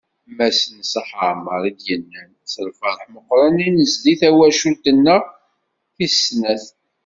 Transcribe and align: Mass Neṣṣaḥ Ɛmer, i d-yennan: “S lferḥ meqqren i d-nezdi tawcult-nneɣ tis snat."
Mass 0.37 0.59
Neṣṣaḥ 0.77 1.09
Ɛmer, 1.29 1.61
i 1.69 1.71
d-yennan: 1.77 2.31
“S 2.51 2.53
lferḥ 2.67 2.99
meqqren 3.13 3.57
i 3.67 3.69
d-nezdi 3.71 4.13
tawcult-nneɣ 4.21 5.23
tis 5.95 6.15
snat." 6.27 6.65